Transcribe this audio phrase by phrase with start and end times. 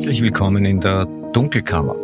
[0.00, 1.94] Herzlich willkommen in der Dunkelkammer.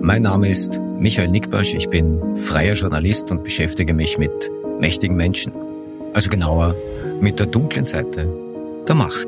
[0.00, 4.30] Mein Name ist Michael Nickbasch, ich bin freier Journalist und beschäftige mich mit
[4.78, 5.52] mächtigen Menschen.
[6.12, 6.76] Also genauer
[7.20, 8.32] mit der dunklen Seite
[8.86, 9.26] der Macht.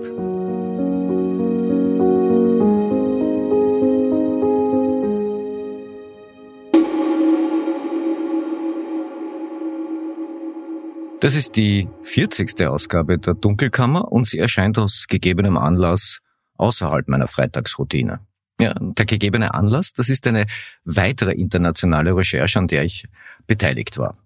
[11.18, 12.68] Das ist die 40.
[12.68, 16.21] Ausgabe der Dunkelkammer und sie erscheint aus gegebenem Anlass
[16.62, 18.20] außerhalb meiner Freitagsroutine.
[18.60, 20.46] Ja, der gegebene Anlass, das ist eine
[20.84, 23.04] weitere internationale Recherche, an der ich
[23.46, 24.16] beteiligt war.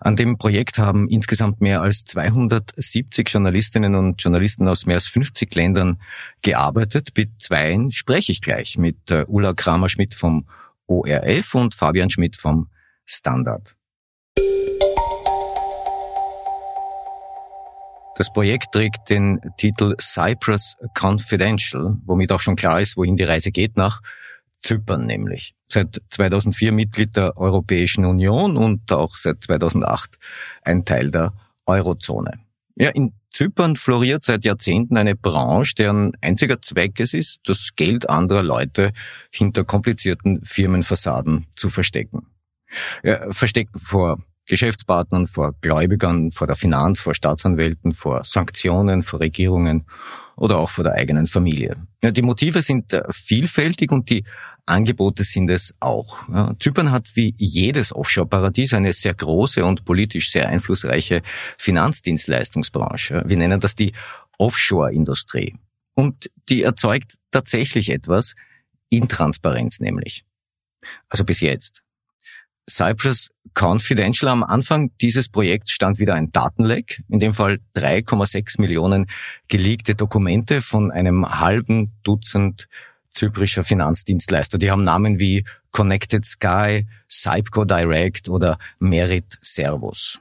[0.00, 5.54] An dem Projekt haben insgesamt mehr als 270 Journalistinnen und Journalisten aus mehr als 50
[5.54, 6.00] Ländern
[6.42, 7.10] gearbeitet.
[7.16, 10.46] Mit zweien spreche ich gleich, mit äh, Ulla Kramer-Schmidt vom
[10.86, 12.68] ORF und Fabian Schmidt vom
[13.06, 13.74] Standard.
[18.20, 23.50] Das Projekt trägt den Titel Cyprus Confidential, womit auch schon klar ist, wohin die Reise
[23.50, 24.02] geht, nach
[24.60, 25.54] Zypern nämlich.
[25.68, 30.18] Seit 2004 Mitglied der Europäischen Union und auch seit 2008
[30.60, 31.32] ein Teil der
[31.64, 32.40] Eurozone.
[32.76, 38.10] Ja, in Zypern floriert seit Jahrzehnten eine Branche, deren einziger Zweck es ist, das Geld
[38.10, 38.92] anderer Leute
[39.30, 42.26] hinter komplizierten Firmenfassaden zu verstecken.
[43.02, 49.86] Ja, verstecken vor Geschäftspartnern, vor Gläubigern, vor der Finanz, vor Staatsanwälten, vor Sanktionen, vor Regierungen
[50.36, 51.76] oder auch vor der eigenen Familie.
[52.02, 54.24] Ja, die Motive sind äh, vielfältig und die
[54.66, 56.28] Angebote sind es auch.
[56.28, 61.22] Ja, Zypern hat wie jedes Offshore-Paradies eine sehr große und politisch sehr einflussreiche
[61.58, 63.22] Finanzdienstleistungsbranche.
[63.26, 63.92] Wir nennen das die
[64.38, 65.56] Offshore-Industrie.
[65.94, 68.34] Und die erzeugt tatsächlich etwas,
[68.88, 70.24] Intransparenz nämlich.
[71.08, 71.82] Also bis jetzt.
[72.70, 74.30] Cypress Confidential.
[74.30, 79.10] Am Anfang dieses Projekts stand wieder ein Datenleck, in dem Fall 3,6 Millionen
[79.48, 82.68] geleakte Dokumente von einem halben Dutzend
[83.10, 84.58] zyprischer Finanzdienstleister.
[84.58, 90.20] Die haben Namen wie Connected Sky, Cypco Direct oder Merit Servus.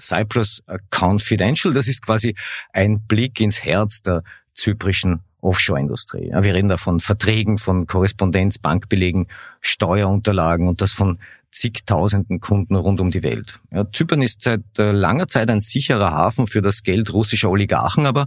[0.00, 2.34] Cyprus Confidential, das ist quasi
[2.72, 4.22] ein Blick ins Herz der
[4.54, 6.32] zyprischen Offshore-Industrie.
[6.32, 9.26] wir reden da von Verträgen, von Korrespondenz, Bankbelegen,
[9.60, 11.18] Steuerunterlagen und das von
[11.52, 13.60] zigtausenden Kunden rund um die Welt.
[13.70, 18.06] Ja, Zypern ist seit äh, langer Zeit ein sicherer Hafen für das Geld russischer Oligarchen,
[18.06, 18.26] aber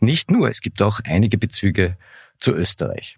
[0.00, 0.48] nicht nur.
[0.48, 1.96] Es gibt auch einige Bezüge
[2.38, 3.16] zu Österreich.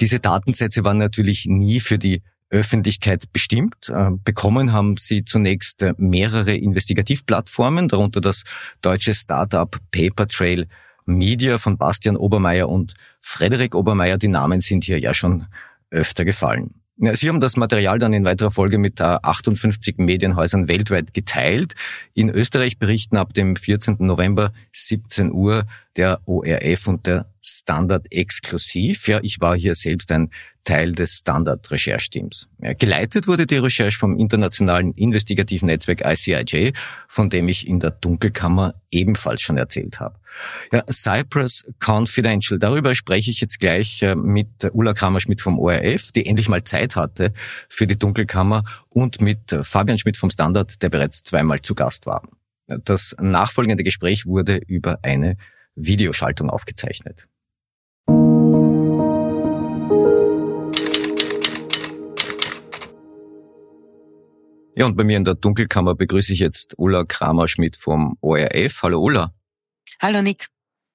[0.00, 3.88] Diese Datensätze waren natürlich nie für die Öffentlichkeit bestimmt.
[3.88, 8.44] Äh, bekommen haben sie zunächst äh, mehrere Investigativplattformen, darunter das
[8.80, 10.66] deutsche Startup Papertrail
[11.04, 14.18] Media von Bastian Obermeier und Frederik Obermeier.
[14.18, 15.46] Die Namen sind hier ja schon
[15.90, 16.77] öfter gefallen.
[17.00, 21.74] Sie haben das Material dann in weiterer Folge mit 58 Medienhäusern weltweit geteilt.
[22.12, 23.96] In Österreich berichten ab dem 14.
[24.00, 25.64] November 17 Uhr
[25.98, 29.08] der ORF und der Standard exklusiv.
[29.08, 30.30] Ja, ich war hier selbst ein
[30.62, 32.48] Teil des Standard-Rechercheteams.
[32.62, 36.72] Ja, geleitet wurde die Recherche vom internationalen investigativen Netzwerk ICIJ,
[37.08, 40.20] von dem ich in der Dunkelkammer ebenfalls schon erzählt habe.
[40.72, 46.26] Ja, Cyprus Confidential, darüber spreche ich jetzt gleich äh, mit Ulla Kramer-Schmidt vom ORF, die
[46.26, 47.32] endlich mal Zeit hatte
[47.68, 52.22] für die Dunkelkammer und mit Fabian Schmidt vom Standard, der bereits zweimal zu Gast war.
[52.68, 55.38] Das nachfolgende Gespräch wurde über eine
[55.78, 57.26] Videoschaltung aufgezeichnet.
[64.78, 68.82] Ja, und bei mir in der Dunkelkammer begrüße ich jetzt Ulla Kramer-Schmidt vom ORF.
[68.82, 69.34] Hallo Ulla.
[70.00, 70.46] Hallo Nick.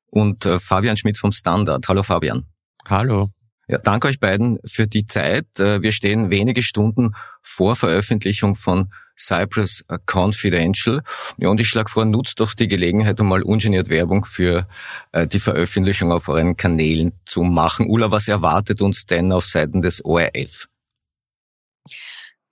[0.06, 1.86] Und äh, Fabian Schmidt vom Standard.
[1.90, 2.46] Hallo Fabian.
[2.88, 3.30] Hallo.
[3.68, 5.60] Ja, danke euch beiden für die Zeit.
[5.60, 11.01] Äh, wir stehen wenige Stunden vor Veröffentlichung von Cypress Confidential.
[11.38, 14.68] Ja, und ich schlage vor, nutzt doch die Gelegenheit, um mal ungeniert Werbung für
[15.12, 17.88] äh, die Veröffentlichung auf euren Kanälen zu machen.
[17.90, 20.68] Ulla, was erwartet uns denn auf Seiten des ORF?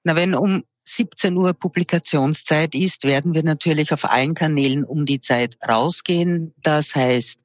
[0.03, 5.21] Na, wenn um 17 Uhr Publikationszeit ist, werden wir natürlich auf allen Kanälen um die
[5.21, 6.53] Zeit rausgehen.
[6.63, 7.39] Das heißt,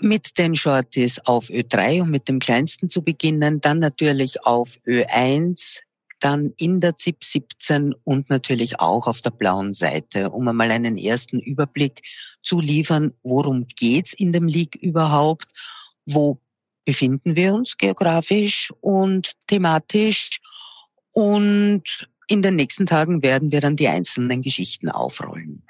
[0.00, 5.80] mit den Shorties auf Ö3, um mit dem kleinsten zu beginnen, dann natürlich auf Ö1,
[6.20, 10.96] dann in der ZIP 17 und natürlich auch auf der blauen Seite, um einmal einen
[10.96, 12.02] ersten Überblick
[12.42, 15.48] zu liefern, worum geht's in dem League überhaupt,
[16.06, 16.40] wo
[16.84, 20.40] befinden wir uns geografisch und thematisch
[21.12, 25.64] und in den nächsten Tagen werden wir dann die einzelnen Geschichten aufrollen.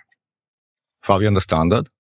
[1.01, 1.91] Fabian, der Standard?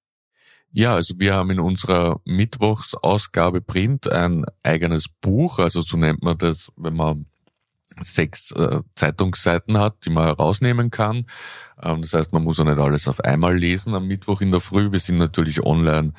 [0.73, 6.39] Ja, also wir haben in unserer Mittwochsausgabe Print ein eigenes Buch, also so nennt man
[6.39, 7.27] das, wenn man
[8.01, 11.27] sechs äh, Zeitungsseiten hat, die man herausnehmen kann.
[11.83, 14.61] Ähm, das heißt, man muss auch nicht alles auf einmal lesen am Mittwoch in der
[14.61, 14.93] Früh.
[14.93, 16.13] Wir sind natürlich online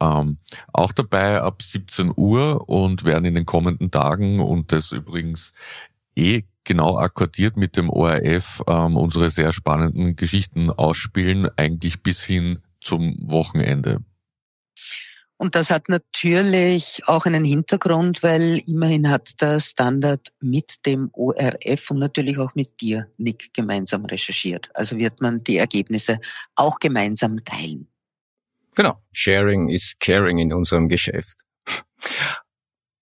[0.00, 0.38] ähm,
[0.72, 5.52] auch dabei ab 17 Uhr und werden in den kommenden Tagen und das übrigens
[6.16, 12.60] eh genau akkordiert mit dem ORF ähm, unsere sehr spannenden Geschichten ausspielen, eigentlich bis hin
[12.80, 14.00] zum Wochenende.
[15.40, 21.92] Und das hat natürlich auch einen Hintergrund, weil immerhin hat der Standard mit dem ORF
[21.92, 24.68] und natürlich auch mit dir, Nick, gemeinsam recherchiert.
[24.74, 26.20] Also wird man die Ergebnisse
[26.56, 27.86] auch gemeinsam teilen.
[28.74, 29.00] Genau.
[29.12, 31.38] Sharing is caring in unserem Geschäft.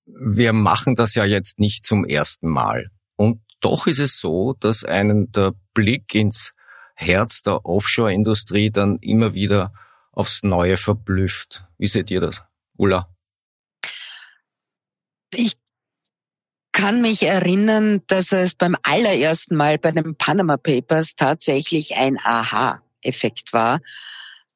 [0.04, 2.90] Wir machen das ja jetzt nicht zum ersten Mal.
[3.16, 6.52] Und doch ist es so, dass einen der Blick ins
[6.94, 9.72] Herz der Offshore-Industrie dann immer wieder
[10.16, 11.64] aufs Neue verblüfft.
[11.78, 12.42] Wie seht ihr das,
[12.76, 13.14] Ulla?
[15.32, 15.56] Ich
[16.72, 23.52] kann mich erinnern, dass es beim allerersten Mal bei den Panama Papers tatsächlich ein Aha-Effekt
[23.52, 23.80] war,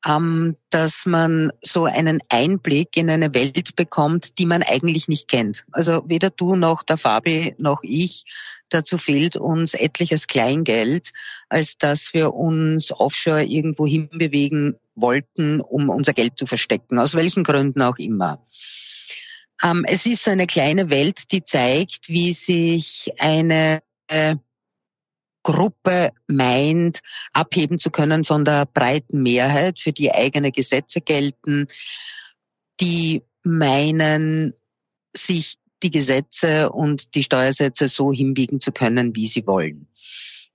[0.07, 5.65] ähm, dass man so einen Einblick in eine Welt bekommt, die man eigentlich nicht kennt.
[5.73, 8.25] Also weder du noch der Fabi noch ich.
[8.71, 11.11] Dazu fehlt uns etliches Kleingeld,
[11.49, 17.45] als dass wir uns offshore irgendwo hinbewegen wollten, um unser Geld zu verstecken, aus welchen
[17.45, 18.47] Gründen auch immer.
[19.63, 24.37] Ähm, es ist so eine kleine Welt, die zeigt, wie sich eine äh,
[25.43, 27.01] Gruppe meint,
[27.33, 31.67] abheben zu können von der breiten Mehrheit, für die eigene Gesetze gelten,
[32.81, 34.55] die meinen,
[35.17, 39.89] sich die Gesetze und die Steuersätze so hinbiegen zu können, wie sie wollen.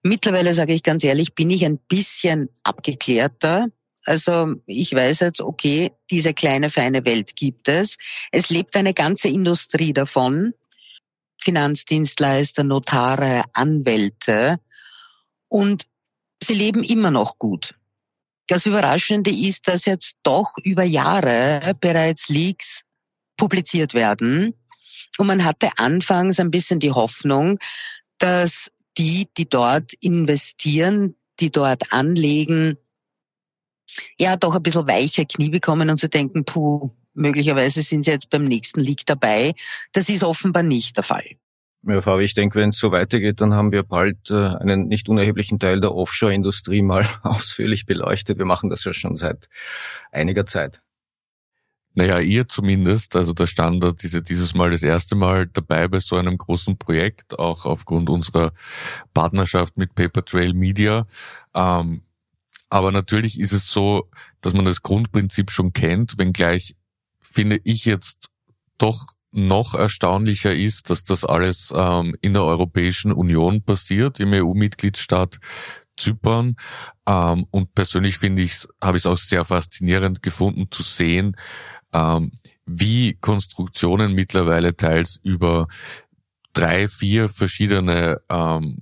[0.03, 3.69] Mittlerweile sage ich ganz ehrlich, bin ich ein bisschen abgeklärter.
[4.05, 7.97] Also ich weiß jetzt, okay, diese kleine feine Welt gibt es.
[8.31, 10.53] Es lebt eine ganze Industrie davon.
[11.41, 14.59] Finanzdienstleister, Notare, Anwälte,
[15.47, 15.85] und
[16.43, 17.75] sie leben immer noch gut.
[18.47, 22.81] Das Überraschende ist, dass jetzt doch über Jahre bereits Leaks
[23.37, 24.53] publiziert werden.
[25.17, 27.57] Und man hatte anfangs ein bisschen die Hoffnung,
[28.17, 32.77] dass die, die dort investieren, die dort anlegen,
[34.19, 38.29] ja, doch ein bisschen weiche Knie bekommen und sie denken, puh, möglicherweise sind sie jetzt
[38.29, 39.53] beim nächsten Leak dabei.
[39.93, 41.25] Das ist offenbar nicht der Fall.
[41.87, 45.07] Ja, Fabi, ich denke, wenn es so weitergeht, dann haben wir bald äh, einen nicht
[45.07, 48.39] unerheblichen Teil der Offshore-Industrie mal ausführlich beleuchtet.
[48.39, 49.47] Wir machen das ja schon seit
[50.11, 50.81] einiger Zeit.
[51.93, 55.99] Naja, ihr zumindest, also der Standard ist ja dieses Mal das erste Mal dabei bei
[55.99, 58.51] so einem großen Projekt, auch aufgrund unserer
[59.13, 61.05] Partnerschaft mit Paper Trail Media.
[61.53, 62.01] Ähm,
[62.69, 64.09] aber natürlich ist es so,
[64.41, 66.75] dass man das Grundprinzip schon kennt, wenngleich
[67.21, 68.29] finde ich jetzt
[68.77, 75.39] doch noch erstaunlicher ist, dass das alles ähm, in der Europäischen Union passiert, im EU-Mitgliedstaat
[75.97, 76.55] Zypern.
[77.05, 81.35] Ähm, und persönlich finde ich, habe ich es auch sehr faszinierend gefunden zu sehen,
[81.93, 82.31] ähm,
[82.65, 85.67] wie Konstruktionen mittlerweile teils über
[86.53, 88.79] drei, vier verschiedene ähm,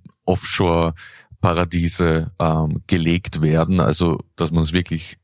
[1.43, 3.79] Offshore-Paradiese ähm, gelegt werden.
[3.79, 5.17] Also, dass man es wirklich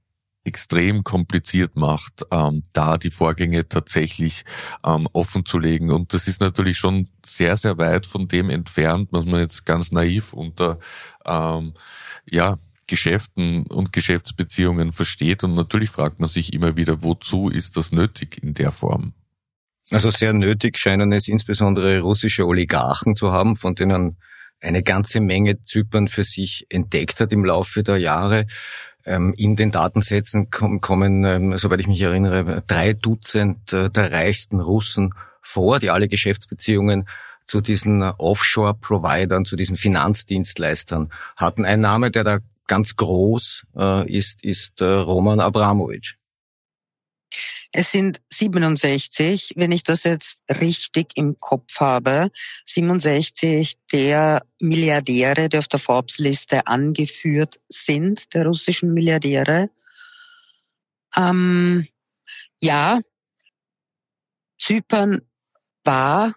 [0.44, 4.46] extrem kompliziert macht, ähm, da die Vorgänge tatsächlich
[4.86, 5.44] ähm, offen.
[5.92, 9.92] Und das ist natürlich schon sehr, sehr weit von dem entfernt, was man jetzt ganz
[9.92, 10.80] naiv unter
[11.26, 11.74] ähm,
[12.30, 12.58] ja,
[12.88, 15.44] Geschäften und Geschäftsbeziehungen versteht.
[15.44, 19.14] Und natürlich fragt man sich immer wieder, wozu ist das nötig in der Form?
[19.92, 24.18] Also sehr nötig scheinen es insbesondere russische Oligarchen zu haben, von denen
[24.62, 28.46] eine ganze Menge Zypern für sich entdeckt hat im Laufe der Jahre.
[29.06, 34.60] Ähm, in den Datensätzen kommen, ähm, soweit ich mich erinnere, drei Dutzend äh, der reichsten
[34.60, 37.08] Russen vor, die alle Geschäftsbeziehungen
[37.46, 41.66] zu diesen Offshore-Providern, zu diesen Finanzdienstleistern hatten.
[41.66, 46.19] Ein Name, der da ganz groß äh, ist, ist äh, Roman Abramowitsch.
[47.72, 52.32] Es sind 67, wenn ich das jetzt richtig im Kopf habe,
[52.66, 59.70] 67 der Milliardäre, die auf der Forbes-Liste angeführt sind, der russischen Milliardäre.
[61.16, 61.88] Ähm,
[62.62, 63.02] ja,
[64.60, 65.22] Zypern
[65.84, 66.36] war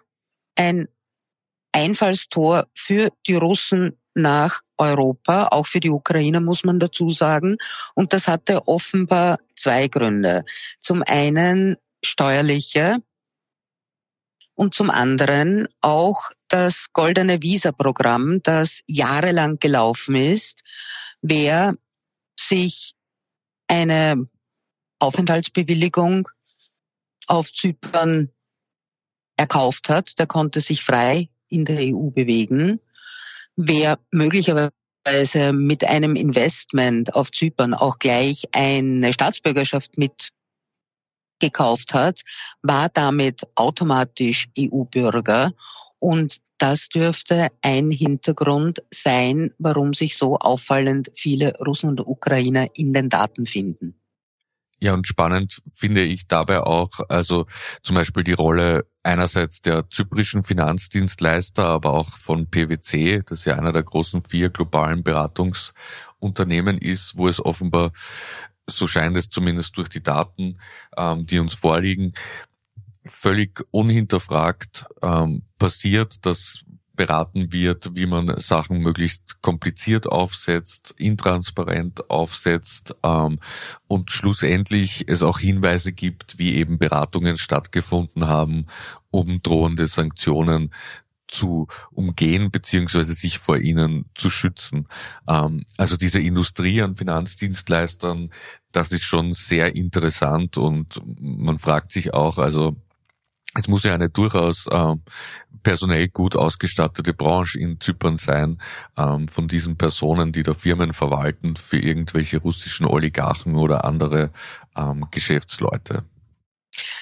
[0.55, 0.87] ein
[1.71, 7.57] Einfallstor für die Russen nach Europa, auch für die Ukrainer muss man dazu sagen.
[7.95, 10.45] Und das hatte offenbar zwei Gründe.
[10.79, 12.97] Zum einen steuerliche
[14.55, 20.59] und zum anderen auch das goldene Visa-Programm, das jahrelang gelaufen ist.
[21.21, 21.75] Wer
[22.39, 22.93] sich
[23.67, 24.27] eine
[24.99, 26.29] Aufenthaltsbewilligung
[27.27, 28.29] auf Zypern
[29.37, 32.79] erkauft hat, der konnte sich frei in der EU bewegen
[33.55, 40.29] wer möglicherweise mit einem Investment auf Zypern auch gleich eine Staatsbürgerschaft mit
[41.39, 42.21] gekauft hat,
[42.61, 45.53] war damit automatisch EU-Bürger
[45.99, 52.93] und das dürfte ein Hintergrund sein, warum sich so auffallend viele Russen und Ukrainer in
[52.93, 53.99] den Daten finden.
[54.83, 57.45] Ja, und spannend finde ich dabei auch, also
[57.83, 63.71] zum Beispiel die Rolle einerseits der zyprischen Finanzdienstleister, aber auch von PwC, das ja einer
[63.71, 67.93] der großen vier globalen Beratungsunternehmen ist, wo es offenbar,
[68.67, 70.59] so scheint es zumindest durch die Daten,
[70.97, 72.11] ähm, die uns vorliegen,
[73.05, 76.59] völlig unhinterfragt ähm, passiert, dass
[76.95, 83.39] beraten wird, wie man Sachen möglichst kompliziert aufsetzt, intransparent aufsetzt ähm,
[83.87, 88.67] und schlussendlich es auch Hinweise gibt, wie eben Beratungen stattgefunden haben,
[89.09, 90.71] um drohende Sanktionen
[91.27, 94.87] zu umgehen beziehungsweise sich vor ihnen zu schützen.
[95.27, 98.29] Ähm, also diese Industrie an Finanzdienstleistern,
[98.71, 102.75] das ist schon sehr interessant und man fragt sich auch, also
[103.55, 104.95] es muss ja eine durchaus äh,
[105.61, 108.61] personell gut ausgestattete Branche in Zypern sein,
[108.97, 114.31] ähm, von diesen Personen, die da Firmen verwalten für irgendwelche russischen Oligarchen oder andere
[114.75, 116.03] ähm, Geschäftsleute.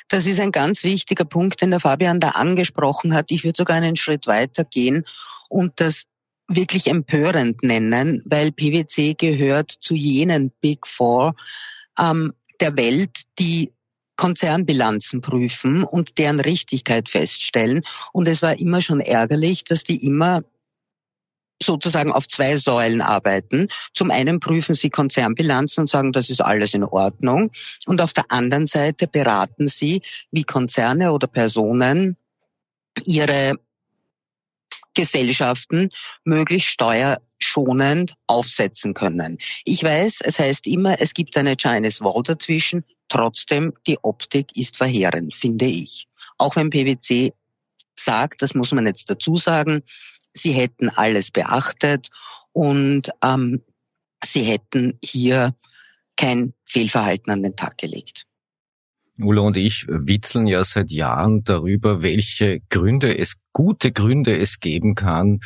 [0.10, 3.32] Das ist ein ganz wichtiger Punkt, den der Fabian da angesprochen hat.
[3.32, 5.06] Ich würde sogar einen Schritt weiter gehen
[5.50, 6.04] und das
[6.48, 11.36] wirklich empörend nennen, weil PwC gehört zu jenen Big Four
[11.98, 13.72] ähm, der Welt, die
[14.22, 17.82] Konzernbilanzen prüfen und deren Richtigkeit feststellen.
[18.14, 20.44] Und es war immer schon ärgerlich, dass die immer
[21.60, 23.68] sozusagen auf zwei Säulen arbeiten.
[23.96, 27.50] Zum einen prüfen sie Konzernbilanzen und sagen, das ist alles in Ordnung.
[27.88, 32.16] Und auf der anderen Seite beraten sie, wie Konzerne oder Personen
[33.04, 33.56] ihre
[34.94, 35.90] Gesellschaften
[36.26, 39.40] möglichst steuerschonend aufsetzen können.
[39.66, 42.84] Ich weiß, es heißt immer, es gibt eine Chinese Wall dazwischen.
[43.12, 46.08] Trotzdem, die Optik ist verheerend, finde ich.
[46.38, 47.34] Auch wenn PwC
[47.94, 49.84] sagt, das muss man jetzt dazu sagen,
[50.34, 52.08] sie hätten alles beachtet
[52.54, 53.62] und ähm,
[54.24, 55.54] sie hätten hier
[56.16, 58.28] kein Fehlverhalten an den Tag gelegt.
[59.20, 64.96] Ulla und ich witzeln ja seit Jahren darüber, welche Gründe es, gute Gründe es geben
[64.96, 65.42] kann,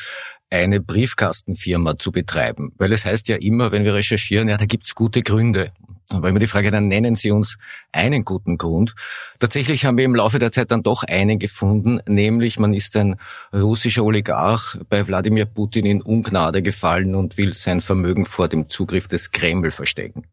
[0.52, 2.74] eine Briefkastenfirma zu betreiben.
[2.78, 5.74] Weil es heißt ja immer, wenn wir recherchieren, ja, da gibt's gute Gründe.
[6.10, 7.58] Dann war immer die Frage, dann nennen Sie uns
[7.92, 8.94] einen guten Grund.
[9.40, 13.16] Tatsächlich haben wir im Laufe der Zeit dann doch einen gefunden, nämlich man ist ein
[13.54, 19.08] russischer Oligarch bei Wladimir Putin in Ungnade gefallen und will sein Vermögen vor dem Zugriff
[19.08, 20.28] des Kreml verstecken.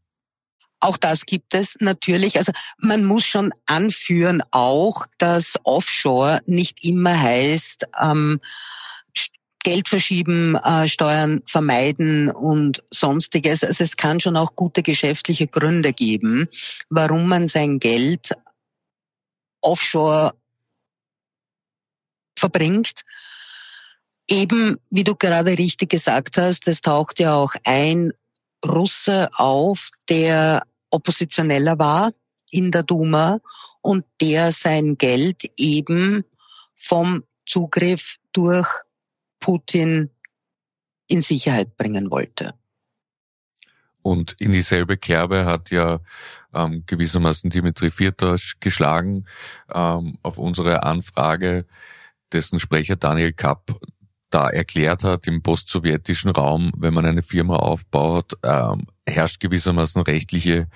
[0.82, 2.38] Auch das gibt es natürlich.
[2.38, 8.40] Also man muss schon anführen auch, dass Offshore nicht immer heißt, ähm,
[9.62, 13.62] Geld verschieben, äh, Steuern vermeiden und sonstiges.
[13.62, 16.48] Also es kann schon auch gute geschäftliche Gründe geben,
[16.90, 18.32] warum man sein Geld
[19.60, 20.34] offshore
[22.36, 23.02] verbringt.
[24.28, 28.12] Eben, wie du gerade richtig gesagt hast, es taucht ja auch ein
[28.64, 32.12] Russe auf, der Oppositioneller war
[32.50, 33.40] in der Duma
[33.80, 36.24] und der sein Geld eben
[36.74, 38.68] vom Zugriff durch
[39.42, 40.08] Putin
[41.08, 42.54] in Sicherheit bringen wollte.
[44.00, 46.00] Und in dieselbe Kerbe hat ja
[46.54, 49.26] ähm, gewissermaßen Dimitri Firtasch geschlagen
[49.72, 51.66] ähm, auf unsere Anfrage,
[52.32, 53.78] dessen Sprecher Daniel Kapp
[54.30, 60.68] da erklärt hat, im postsowjetischen Raum, wenn man eine Firma aufbaut, ähm, herrscht gewissermaßen rechtliche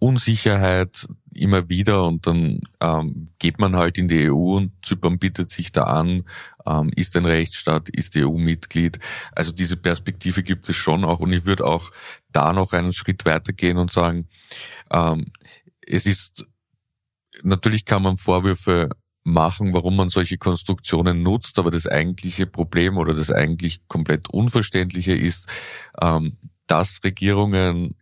[0.00, 5.50] Unsicherheit immer wieder und dann ähm, geht man halt in die EU und Zypern bietet
[5.50, 6.24] sich da an,
[6.66, 8.98] ähm, ist ein Rechtsstaat, ist EU-Mitglied.
[9.32, 11.92] Also diese Perspektive gibt es schon auch und ich würde auch
[12.32, 14.28] da noch einen Schritt weitergehen und sagen,
[14.90, 15.32] ähm,
[15.86, 16.44] es ist
[17.42, 18.90] natürlich kann man Vorwürfe
[19.24, 25.12] machen, warum man solche Konstruktionen nutzt, aber das eigentliche Problem oder das eigentlich komplett Unverständliche
[25.12, 25.48] ist,
[26.00, 27.96] ähm, dass Regierungen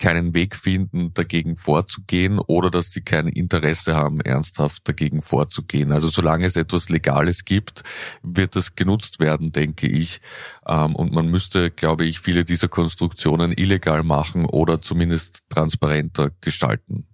[0.00, 5.92] keinen Weg finden, dagegen vorzugehen oder dass sie kein Interesse haben, ernsthaft dagegen vorzugehen.
[5.92, 7.84] Also solange es etwas Legales gibt,
[8.22, 10.20] wird das genutzt werden, denke ich.
[10.66, 17.06] Ähm, und man müsste, glaube ich, viele dieser Konstruktionen illegal machen oder zumindest transparenter gestalten.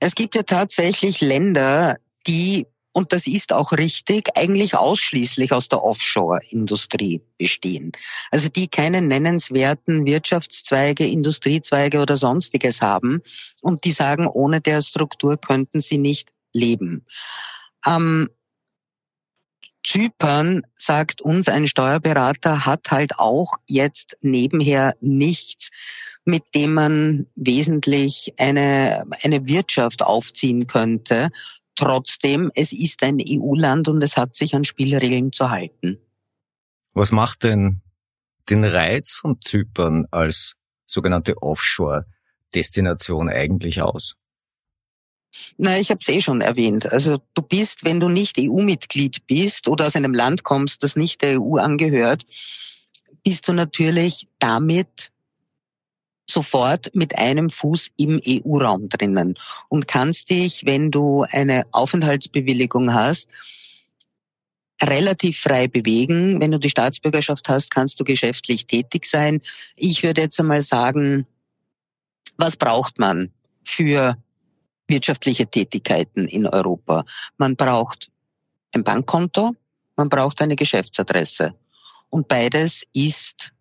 [0.00, 5.82] Es gibt ja tatsächlich Länder, die und das ist auch richtig, eigentlich ausschließlich aus der
[5.82, 7.90] Offshore-Industrie bestehen.
[8.30, 13.20] Also die keine nennenswerten Wirtschaftszweige, Industriezweige oder sonstiges haben
[13.60, 17.04] und die sagen, ohne der Struktur könnten sie nicht leben.
[17.84, 18.30] Ähm,
[19.84, 25.70] Zypern, sagt uns ein Steuerberater, hat halt auch jetzt nebenher nichts,
[26.24, 31.30] mit dem man wesentlich eine, eine Wirtschaft aufziehen könnte.
[31.76, 35.98] Trotzdem, es ist ein EU-Land und es hat sich an Spielregeln zu halten.
[36.92, 37.80] Was macht denn
[38.48, 40.54] den Reiz von Zypern als
[40.86, 44.14] sogenannte Offshore-Destination eigentlich aus?
[45.56, 46.92] Na, ich habe es eh schon erwähnt.
[46.92, 51.22] Also du bist, wenn du nicht EU-Mitglied bist oder aus einem Land kommst, das nicht
[51.22, 52.24] der EU angehört,
[53.24, 55.10] bist du natürlich damit
[56.26, 59.34] sofort mit einem Fuß im EU-Raum drinnen
[59.68, 63.28] und kannst dich, wenn du eine Aufenthaltsbewilligung hast,
[64.82, 66.40] relativ frei bewegen.
[66.40, 69.40] Wenn du die Staatsbürgerschaft hast, kannst du geschäftlich tätig sein.
[69.76, 71.26] Ich würde jetzt einmal sagen,
[72.36, 73.30] was braucht man
[73.62, 74.16] für
[74.88, 77.04] wirtschaftliche Tätigkeiten in Europa.
[77.38, 78.10] Man braucht
[78.74, 79.54] ein Bankkonto,
[79.96, 81.54] man braucht eine Geschäftsadresse.
[82.10, 83.52] Und beides ist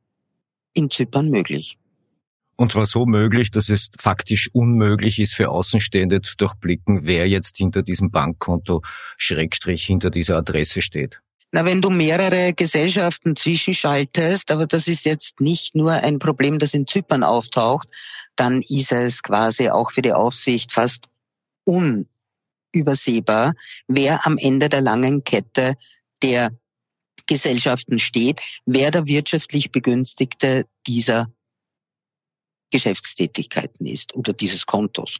[0.73, 1.77] in Zypern möglich.
[2.63, 7.57] Und zwar so möglich, dass es faktisch unmöglich ist für Außenstehende zu durchblicken, wer jetzt
[7.57, 8.81] hinter diesem Bankkonto
[9.17, 11.19] Schrägstrich hinter dieser Adresse steht.
[11.51, 16.73] Na, wenn du mehrere Gesellschaften zwischenschaltest, aber das ist jetzt nicht nur ein Problem, das
[16.73, 17.89] in Zypern auftaucht,
[18.37, 21.09] dann ist es quasi auch für die Aufsicht fast
[21.65, 23.55] unübersehbar,
[23.89, 25.75] wer am Ende der langen Kette
[26.21, 26.57] der
[27.27, 31.27] Gesellschaften steht, wer der wirtschaftlich Begünstigte dieser
[32.73, 35.19] Geschäftstätigkeiten ist oder dieses Kontos.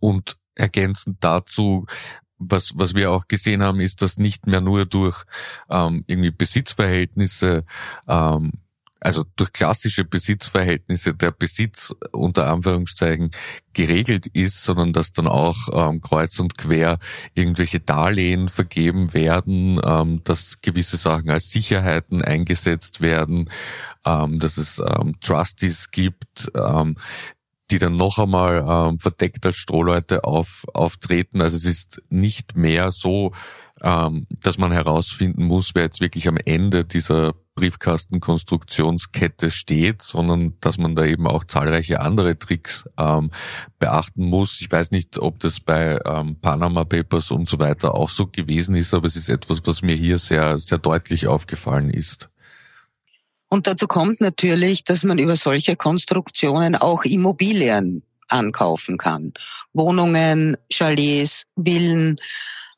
[0.00, 1.86] Und ergänzend dazu,
[2.36, 5.22] was, was wir auch gesehen haben, ist, dass nicht mehr nur durch
[5.70, 7.64] ähm, irgendwie Besitzverhältnisse
[8.08, 8.52] ähm,
[9.00, 13.30] also durch klassische Besitzverhältnisse der Besitz unter Anführungszeichen
[13.72, 16.98] geregelt ist, sondern dass dann auch ähm, kreuz und quer
[17.34, 23.50] irgendwelche Darlehen vergeben werden, ähm, dass gewisse Sachen als Sicherheiten eingesetzt werden,
[24.04, 26.96] ähm, dass es ähm, Trustees gibt, ähm,
[27.70, 31.40] die dann noch einmal ähm, verdeckt als Strohleute auf, auftreten.
[31.42, 33.32] Also es ist nicht mehr so,
[33.82, 40.78] ähm, dass man herausfinden muss, wer jetzt wirklich am Ende dieser Briefkastenkonstruktionskette steht, sondern dass
[40.78, 43.30] man da eben auch zahlreiche andere Tricks ähm,
[43.78, 44.60] beachten muss.
[44.60, 48.76] Ich weiß nicht, ob das bei ähm, Panama Papers und so weiter auch so gewesen
[48.76, 52.28] ist, aber es ist etwas, was mir hier sehr, sehr deutlich aufgefallen ist.
[53.48, 59.32] Und dazu kommt natürlich, dass man über solche Konstruktionen auch Immobilien ankaufen kann.
[59.72, 62.18] Wohnungen, Chalets, Villen.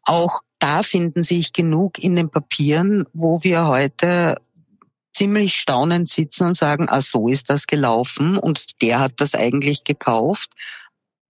[0.03, 4.37] Auch da finden sich genug in den Papieren, wo wir heute
[5.13, 9.85] ziemlich staunend sitzen und sagen, ah, so ist das gelaufen und der hat das eigentlich
[9.85, 10.51] gekauft.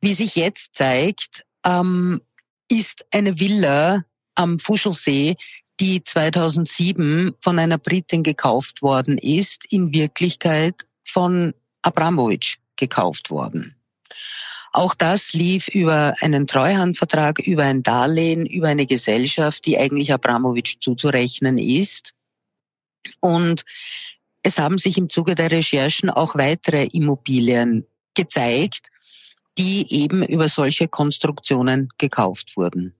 [0.00, 2.20] Wie sich jetzt zeigt, ähm,
[2.68, 5.36] ist eine Villa am Fuschelsee,
[5.80, 13.74] die 2007 von einer Britin gekauft worden ist, in Wirklichkeit von Abramowitsch gekauft worden.
[14.72, 20.76] Auch das lief über einen Treuhandvertrag, über ein Darlehen, über eine Gesellschaft, die eigentlich Abramowitsch
[20.80, 22.14] zuzurechnen ist.
[23.20, 23.64] Und
[24.42, 28.90] es haben sich im Zuge der Recherchen auch weitere Immobilien gezeigt,
[29.58, 32.94] die eben über solche Konstruktionen gekauft wurden.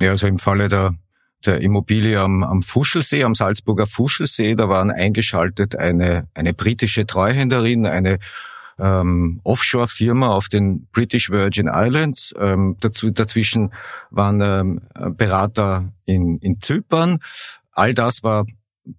[0.00, 0.96] Ja, also im Falle der,
[1.46, 7.86] der Immobilie am, am Fuschelsee, am Salzburger Fuschelsee, da waren eingeschaltet eine, eine britische Treuhänderin,
[7.86, 8.18] eine
[8.78, 12.34] ähm, Offshore-Firma auf den British Virgin Islands.
[12.38, 13.72] Ähm, dazu, dazwischen
[14.10, 17.18] waren ähm, Berater in, in Zypern.
[17.72, 18.46] All das war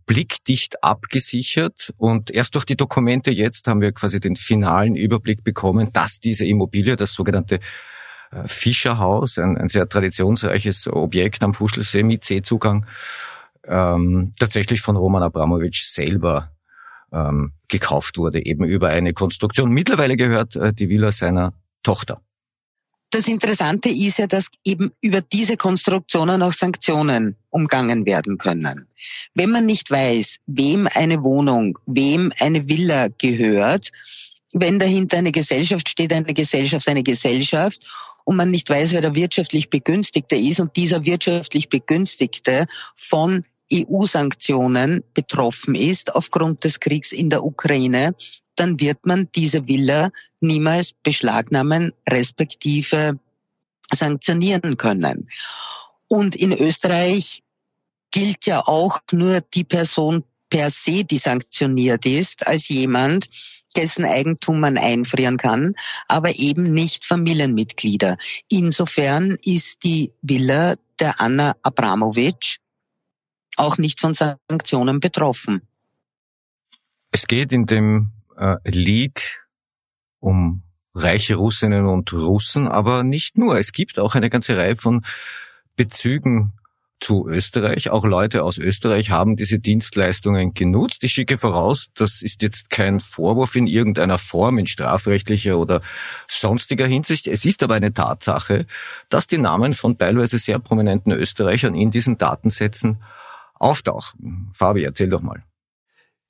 [0.06, 5.92] blickdicht abgesichert und erst durch die Dokumente jetzt haben wir quasi den finalen Überblick bekommen,
[5.92, 7.60] dass diese Immobilie, das sogenannte
[8.46, 12.86] Fischerhaus, ein, ein sehr traditionsreiches Objekt am Fuschelsee mit Seezugang,
[13.68, 16.52] ähm, tatsächlich von Roman Abramowitsch selber
[17.12, 19.72] ähm, gekauft wurde, eben über eine Konstruktion.
[19.72, 22.22] Mittlerweile gehört äh, die Villa seiner Tochter.
[23.12, 28.88] Das Interessante ist ja, dass eben über diese Konstruktionen auch Sanktionen umgangen werden können.
[29.34, 33.90] Wenn man nicht weiß, wem eine Wohnung, wem eine Villa gehört,
[34.54, 37.82] wenn dahinter eine Gesellschaft steht, eine Gesellschaft, eine Gesellschaft,
[38.30, 45.04] und man nicht weiß, wer der wirtschaftlich Begünstigte ist und dieser wirtschaftlich Begünstigte von EU-Sanktionen
[45.16, 48.14] betroffen ist aufgrund des Kriegs in der Ukraine,
[48.56, 50.12] dann wird man diese Villa
[50.42, 53.20] niemals beschlagnahmen respektive
[53.92, 55.28] sanktionieren können.
[56.08, 57.42] Und in Österreich
[58.12, 63.28] gilt ja auch nur die Person per se, die sanktioniert ist, als jemand,
[63.76, 65.76] dessen Eigentum man einfrieren kann,
[66.08, 68.18] aber eben nicht Familienmitglieder.
[68.50, 72.58] Insofern ist die Villa der Anna Abramowitsch
[73.56, 75.62] auch nicht von Sanktionen betroffen.
[77.12, 79.46] Es geht in dem äh, Leak
[80.20, 83.58] um reiche Russinnen und Russen, aber nicht nur.
[83.58, 85.06] Es gibt auch eine ganze Reihe von
[85.76, 86.54] Bezügen
[87.00, 87.90] zu Österreich.
[87.90, 91.04] Auch Leute aus Österreich haben diese Dienstleistungen genutzt.
[91.04, 95.82] Ich schicke voraus, das ist jetzt kein Vorwurf in irgendeiner Form, in strafrechtlicher oder
[96.28, 97.28] sonstiger Hinsicht.
[97.28, 98.66] Es ist aber eine Tatsache,
[99.10, 103.02] dass die Namen von teilweise sehr prominenten Österreichern in diesen Datensätzen
[103.56, 104.50] auftauchen.
[104.54, 105.44] Fabi, erzähl doch mal.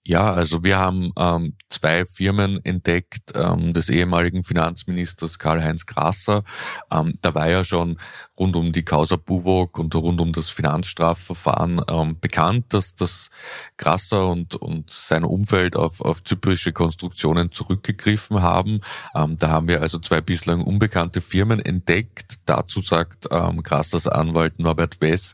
[0.05, 6.43] Ja, also wir haben ähm, zwei Firmen entdeckt ähm, des ehemaligen Finanzministers Karl-Heinz Grasser.
[6.89, 7.99] Ähm, da war ja schon
[8.37, 13.29] rund um die Causa Buwok und rund um das Finanzstrafverfahren ähm, bekannt, dass das
[13.77, 18.79] Grasser und, und sein Umfeld auf, auf zyprische Konstruktionen zurückgegriffen haben.
[19.13, 22.35] Ähm, da haben wir also zwei bislang unbekannte Firmen entdeckt.
[22.45, 25.33] Dazu sagt ähm, Grassers Anwalt Norbert Wess,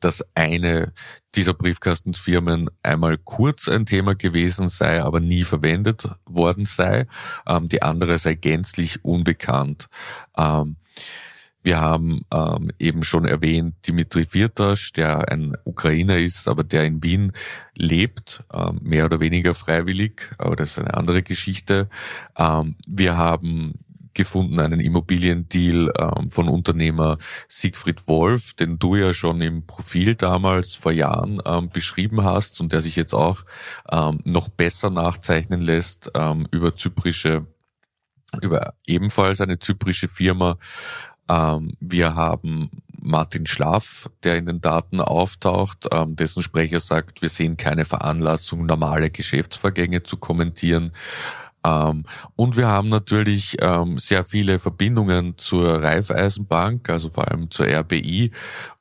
[0.00, 0.92] dass eine
[1.34, 7.06] dieser Briefkastenfirmen einmal kurz ein Thema gewesen sei, aber nie verwendet worden sei.
[7.46, 9.88] Ähm, die andere sei gänzlich unbekannt.
[10.36, 10.76] Ähm,
[11.62, 17.02] wir haben ähm, eben schon erwähnt Dimitri Firtasch, der ein Ukrainer ist, aber der in
[17.04, 17.32] Wien
[17.76, 21.88] lebt, ähm, mehr oder weniger freiwillig, aber das ist eine andere Geschichte.
[22.36, 23.74] Ähm, wir haben
[24.14, 30.74] gefunden, einen Immobiliendeal ähm, von Unternehmer Siegfried Wolf, den du ja schon im Profil damals
[30.74, 33.44] vor Jahren ähm, beschrieben hast und der sich jetzt auch
[33.90, 37.46] ähm, noch besser nachzeichnen lässt ähm, über zyprische,
[38.42, 40.56] über ebenfalls eine zyprische Firma.
[41.28, 42.70] Ähm, wir haben
[43.02, 48.64] Martin Schlaff, der in den Daten auftaucht, ähm, dessen Sprecher sagt, wir sehen keine Veranlassung,
[48.64, 50.92] normale Geschäftsvorgänge zu kommentieren.
[51.64, 52.04] Ähm,
[52.36, 58.32] und wir haben natürlich ähm, sehr viele Verbindungen zur Raiffeisenbank, also vor allem zur RBI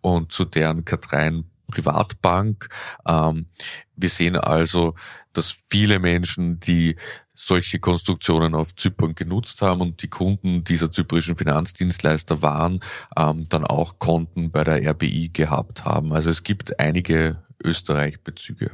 [0.02, 2.70] und zu deren Katrein Privatbank.
[3.08, 3.48] Ähm,
[3.96, 4.96] wir sehen also,
[5.34, 6.96] dass viele Menschen, die
[7.34, 12.82] solche Konstruktionen auf Zypern genutzt haben und die Kunden dieser zyprischen Finanzdienstleister waren,
[13.18, 16.14] ähm, dann auch Konten bei der RBI gehabt haben.
[16.14, 18.72] Also es gibt einige Österreich-Bezüge.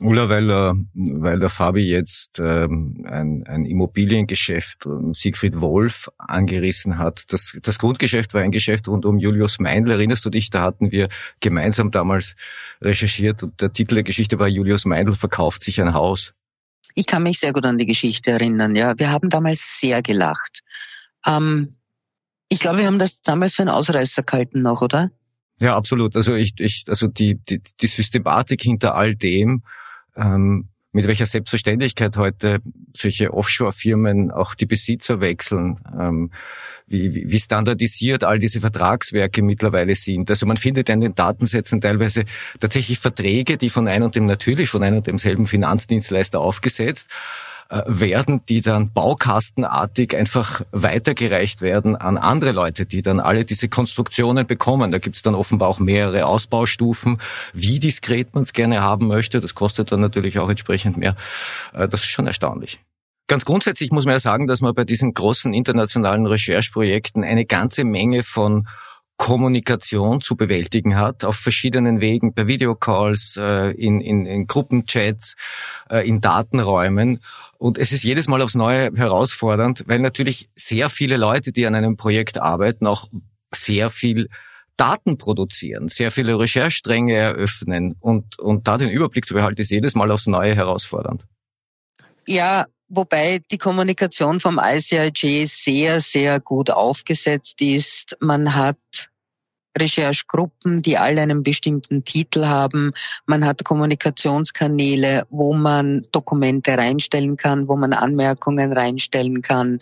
[0.00, 6.98] Ulla, weil, äh, weil der Fabi jetzt ähm, ein, ein Immobiliengeschäft ähm, Siegfried Wolf angerissen
[6.98, 7.32] hat.
[7.32, 9.92] Das, das Grundgeschäft war ein Geschäft rund um Julius Meindl.
[9.92, 10.50] Erinnerst du dich?
[10.50, 12.34] Da hatten wir gemeinsam damals
[12.80, 16.34] recherchiert und der Titel der Geschichte war Julius Meindl verkauft sich ein Haus.
[16.96, 18.74] Ich kann mich sehr gut an die Geschichte erinnern.
[18.74, 20.62] Ja, wir haben damals sehr gelacht.
[21.24, 21.76] Ähm,
[22.48, 25.12] ich glaube, wir haben das damals für einen Ausreißer gehalten noch, oder?
[25.60, 26.16] Ja, absolut.
[26.16, 29.62] Also ich, ich also die, die, die Systematik hinter all dem
[30.16, 32.60] ähm, mit welcher Selbstverständlichkeit heute
[32.96, 36.30] solche Offshore-Firmen auch die Besitzer wechseln, ähm,
[36.86, 40.30] wie, wie standardisiert all diese Vertragswerke mittlerweile sind.
[40.30, 42.24] Also man findet in den Datensätzen teilweise
[42.60, 47.08] tatsächlich Verträge, die von einem und dem natürlich von einem und demselben Finanzdienstleister aufgesetzt
[47.70, 54.46] werden, die dann baukastenartig einfach weitergereicht werden an andere Leute, die dann alle diese Konstruktionen
[54.46, 54.92] bekommen.
[54.92, 57.18] Da gibt es dann offenbar auch mehrere Ausbaustufen,
[57.52, 59.40] wie diskret man es gerne haben möchte.
[59.40, 61.16] Das kostet dann natürlich auch entsprechend mehr.
[61.72, 62.80] Äh, das ist schon erstaunlich.
[63.26, 67.84] Ganz grundsätzlich muss man ja sagen, dass man bei diesen großen internationalen Rechercheprojekten eine ganze
[67.84, 68.68] Menge von
[69.16, 75.36] Kommunikation zu bewältigen hat, auf verschiedenen Wegen, per Videocalls, äh, in, in, in Gruppenchats,
[75.88, 77.20] äh, in Datenräumen.
[77.58, 81.74] Und es ist jedes Mal aufs Neue herausfordernd, weil natürlich sehr viele Leute, die an
[81.74, 83.08] einem Projekt arbeiten, auch
[83.54, 84.28] sehr viel
[84.76, 89.94] Daten produzieren, sehr viele Recherchestränge eröffnen und, und da den Überblick zu behalten, ist jedes
[89.94, 91.24] Mal aufs Neue herausfordernd.
[92.26, 98.16] Ja, wobei die Kommunikation vom ICIJ sehr, sehr gut aufgesetzt ist.
[98.20, 98.76] Man hat
[99.76, 102.92] Recherchegruppen, die alle einen bestimmten Titel haben.
[103.26, 109.78] Man hat Kommunikationskanäle, wo man Dokumente reinstellen kann, wo man Anmerkungen reinstellen kann.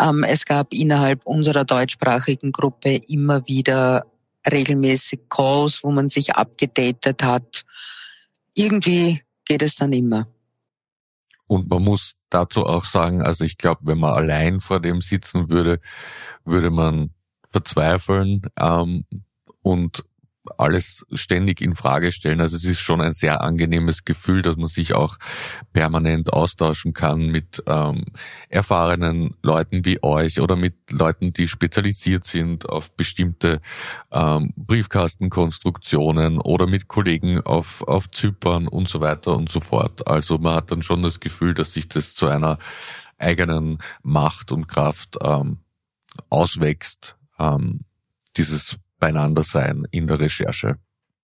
[0.00, 4.06] Ähm, es gab innerhalb unserer deutschsprachigen Gruppe immer wieder
[4.50, 7.64] regelmäßig Calls, wo man sich abgedatet hat.
[8.54, 10.26] Irgendwie geht es dann immer.
[11.52, 15.50] Und man muss dazu auch sagen, also ich glaube, wenn man allein vor dem sitzen
[15.50, 15.80] würde,
[16.46, 17.10] würde man
[17.50, 19.04] verzweifeln ähm,
[19.60, 20.02] und
[20.58, 22.40] alles ständig in Frage stellen.
[22.40, 25.18] Also es ist schon ein sehr angenehmes Gefühl, dass man sich auch
[25.72, 28.04] permanent austauschen kann mit ähm,
[28.48, 33.60] erfahrenen Leuten wie euch oder mit Leuten, die spezialisiert sind auf bestimmte
[34.10, 40.06] ähm, Briefkastenkonstruktionen oder mit Kollegen auf, auf Zypern und so weiter und so fort.
[40.08, 42.58] Also man hat dann schon das Gefühl, dass sich das zu einer
[43.16, 45.58] eigenen Macht und Kraft ähm,
[46.28, 47.80] auswächst, ähm,
[48.36, 50.76] dieses beieinander sein in der Recherche.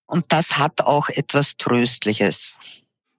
[0.06, 2.56] Und das hat auch etwas Tröstliches.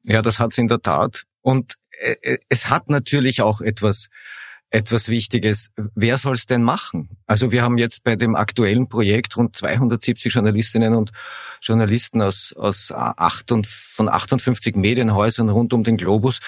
[0.04, 1.24] Ja, das hat's in der Tat.
[1.42, 4.10] Und äh, äh, es hat natürlich auch etwas
[4.72, 5.72] etwas Wichtiges.
[5.96, 7.18] Wer soll es denn machen?
[7.26, 11.12] Also wir haben jetzt bei dem aktuellen Projekt rund 270 Journalistinnen und
[11.60, 16.40] Journalisten aus, aus 8 und, von 58 Medienhäusern rund um den Globus.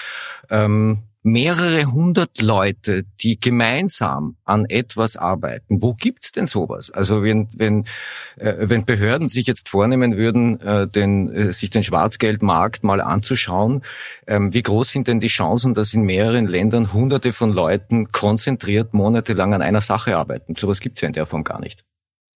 [0.51, 5.81] Ähm, mehrere hundert Leute, die gemeinsam an etwas arbeiten.
[5.81, 6.91] Wo gibt's denn sowas?
[6.91, 7.85] Also wenn wenn
[8.37, 13.81] äh, wenn Behörden sich jetzt vornehmen würden, äh, den, äh, sich den Schwarzgeldmarkt mal anzuschauen,
[14.27, 18.93] ähm, wie groß sind denn die Chancen, dass in mehreren Ländern Hunderte von Leuten konzentriert
[18.93, 20.55] monatelang an einer Sache arbeiten?
[20.57, 21.83] Sowas gibt's ja in der Form gar nicht.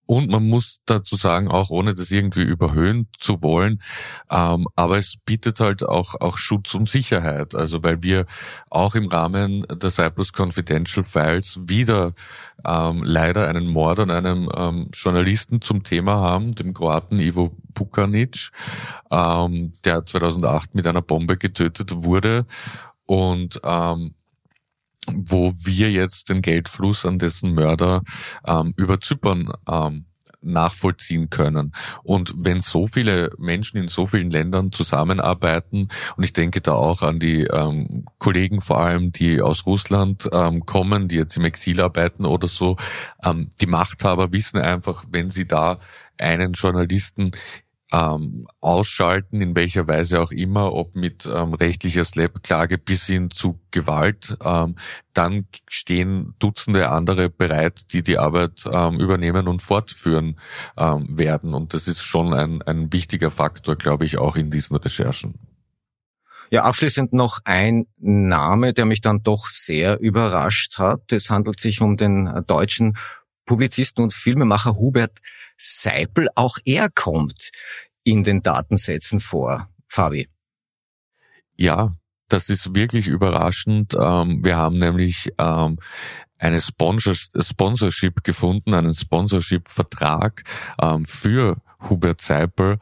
[0.06, 3.82] Und man muss dazu sagen, auch ohne das irgendwie überhöhen zu wollen,
[4.30, 7.56] ähm, aber es bietet halt auch, auch Schutz und Sicherheit.
[7.56, 8.26] Also weil wir
[8.70, 12.14] auch im Rahmen der Cyprus Confidential Files wieder
[12.66, 18.52] ähm, leider einen Mord an einem ähm, Journalisten zum Thema haben, dem Kroaten Ivo Pukanic,
[19.12, 22.46] ähm, der 2008 mit einer Bombe getötet wurde.
[23.06, 24.16] Und ähm,
[25.12, 28.04] wo wir jetzt den Geldfluss an dessen Mörder
[28.46, 30.06] ähm, über Zypern ähm,
[30.46, 31.74] nachvollziehen können.
[32.04, 37.02] Und wenn so viele Menschen in so vielen Ländern zusammenarbeiten, und ich denke da auch
[37.02, 41.82] an die ähm, Kollegen vor allem, die aus Russland ähm, kommen, die jetzt im Exil
[41.82, 42.78] arbeiten oder so,
[43.24, 45.80] ähm, die Machthaber wissen einfach, wenn sie da
[46.18, 47.32] einen Journalisten
[47.94, 53.60] ähm, ausschalten, in welcher Weise auch immer, ob mit ähm, rechtlicher Slap-Klage bis hin zu
[53.72, 54.76] Gewalt, ähm,
[55.14, 60.40] dann stehen Dutzende andere bereit, die die Arbeit ähm, übernehmen und fortführen
[60.78, 61.54] ähm, werden.
[61.54, 65.36] Und das ist schon ein, ein wichtiger Faktor, glaube ich, auch in diesen Recherchen.
[66.52, 71.12] Ja, abschließend noch ein Name, der mich dann doch sehr überrascht hat.
[71.12, 72.98] Es handelt sich um den deutschen
[73.46, 75.20] Publizisten und Filmemacher Hubert
[75.58, 76.30] Seipel.
[76.36, 77.52] Auch er kommt
[78.04, 79.70] in den Datensätzen vor.
[79.88, 80.30] Fabi.
[81.56, 81.96] Ja,
[82.28, 83.96] das ist wirklich überraschend.
[84.00, 85.78] Ähm, wir haben nämlich ähm,
[86.38, 90.44] eine Sponsorship gefunden, einen Sponsorship-Vertrag
[90.82, 92.80] ähm, für Hubert Seipel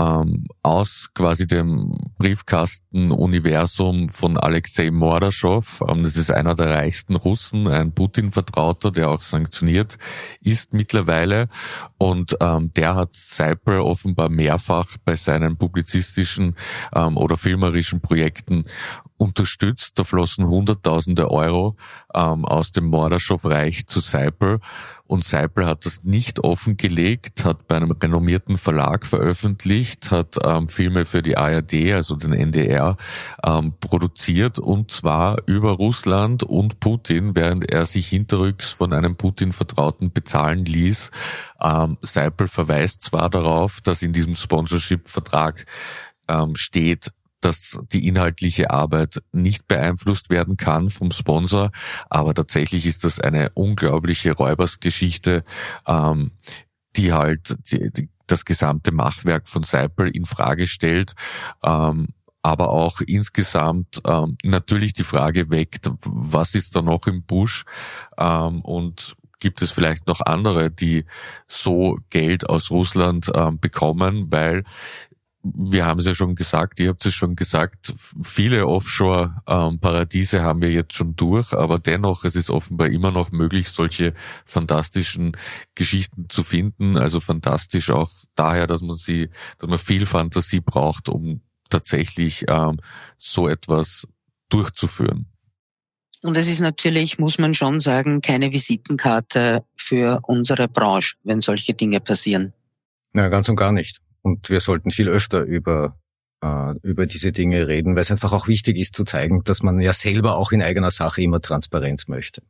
[0.00, 5.82] ähm, aus quasi dem Briefkasten-Universum von Alexei Mordaschow.
[5.88, 9.98] Ähm, das ist einer der reichsten Russen, ein Putin-Vertrauter, der auch sanktioniert
[10.40, 11.48] ist mittlerweile.
[11.98, 16.56] Und ähm, der hat Seipel offenbar mehrfach bei seinen publizistischen
[16.94, 18.64] ähm, oder filmerischen Projekten
[19.20, 19.98] unterstützt.
[19.98, 21.76] Da flossen Hunderttausende Euro
[22.14, 24.60] ähm, aus dem Mordaschow-Reich zu Seipel.
[25.06, 31.04] Und Seipel hat das nicht offengelegt, hat bei einem renommierten Verlag veröffentlicht, hat ähm, Filme
[31.04, 32.96] für die ARD, also den NDR,
[33.44, 40.12] ähm, produziert und zwar über Russland und Putin, während er sich hinterrücks von einem Putin-Vertrauten
[40.12, 41.10] bezahlen ließ.
[41.60, 45.66] Ähm, Seipel verweist zwar darauf, dass in diesem Sponsorship-Vertrag
[46.28, 51.70] ähm, steht, dass die inhaltliche Arbeit nicht beeinflusst werden kann vom Sponsor,
[52.08, 55.44] aber tatsächlich ist das eine unglaubliche Räubersgeschichte,
[55.86, 56.32] ähm,
[56.96, 61.14] die halt die, die, das gesamte Machwerk von Seipel in Frage stellt.
[61.62, 62.08] Ähm,
[62.42, 67.64] aber auch insgesamt ähm, natürlich die Frage weckt, was ist da noch im Busch
[68.16, 71.04] ähm, und gibt es vielleicht noch andere, die
[71.48, 74.64] so Geld aus Russland ähm, bekommen, weil
[75.42, 80.70] wir haben es ja schon gesagt, ihr habt es schon gesagt, viele Offshore-Paradiese haben wir
[80.70, 84.12] jetzt schon durch, aber dennoch, es ist offenbar immer noch möglich, solche
[84.44, 85.36] fantastischen
[85.74, 86.98] Geschichten zu finden.
[86.98, 92.78] Also fantastisch auch daher, dass man sie, dass man viel Fantasie braucht, um tatsächlich ähm,
[93.16, 94.06] so etwas
[94.50, 95.26] durchzuführen.
[96.22, 101.72] Und es ist natürlich, muss man schon sagen, keine Visitenkarte für unsere Branche, wenn solche
[101.72, 102.52] Dinge passieren.
[103.14, 104.02] Na, ganz und gar nicht.
[104.22, 105.98] Und wir sollten viel öfter über,
[106.42, 109.80] äh, über diese Dinge reden, weil es einfach auch wichtig ist zu zeigen, dass man
[109.80, 112.42] ja selber auch in eigener Sache immer Transparenz möchte.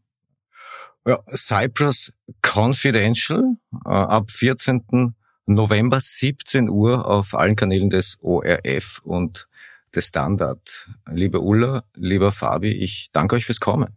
[1.06, 3.56] Ja, Cyprus Confidential
[3.87, 5.14] äh, ab 14.
[5.46, 9.48] November 17 Uhr auf allen Kanälen des ORF und
[9.94, 10.88] des Standard.
[11.11, 13.96] Liebe Ulla, lieber Fabi, ich danke euch fürs Kommen.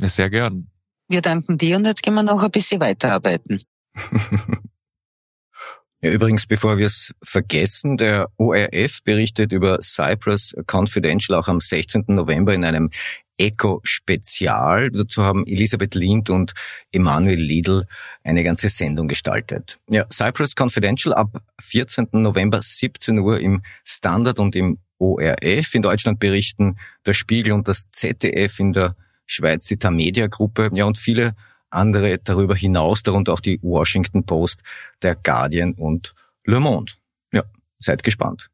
[0.00, 0.68] Sehr gern.
[1.08, 3.62] Wir danken dir und jetzt gehen wir noch ein bisschen weiterarbeiten.
[6.02, 12.04] Ja, übrigens, bevor wir es vergessen, der ORF berichtet über Cyprus Confidential auch am 16.
[12.08, 12.90] November in einem
[13.36, 14.90] Eco-Spezial.
[14.90, 16.52] Dazu haben Elisabeth Lind und
[16.92, 17.86] Emanuel Liedl
[18.22, 19.78] eine ganze Sendung gestaltet.
[19.88, 22.08] Ja, Cyprus Confidential ab 14.
[22.12, 25.74] November 17 Uhr im Standard und im ORF.
[25.74, 30.70] In Deutschland berichten der Spiegel und das ZDF in der Schweiz die Tamedia Gruppe.
[30.72, 31.34] Ja, und viele
[31.70, 34.60] andere darüber hinaus, darunter auch die Washington Post,
[35.02, 36.92] der Guardian und Le Monde.
[37.32, 37.44] Ja,
[37.78, 38.50] Seid gespannt.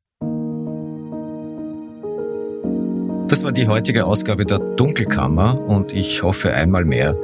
[3.29, 7.17] Das war die heutige Ausgabe der Dunkelkammer und ich hoffe einmal mehr,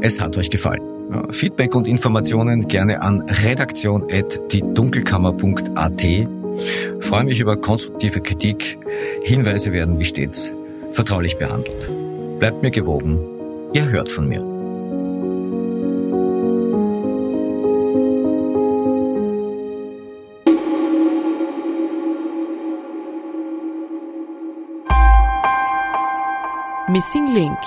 [0.00, 0.82] es hat euch gefallen.
[1.30, 6.02] Feedback und Informationen gerne an redaktion.diedunkelkammer.at.
[7.00, 8.78] Freue mich über konstruktive Kritik.
[9.22, 10.52] Hinweise werden wie stets
[10.90, 11.88] vertraulich behandelt.
[12.40, 13.18] Bleibt mir gewogen.
[13.72, 14.53] Ihr hört von mir.
[26.94, 27.58] Missing Link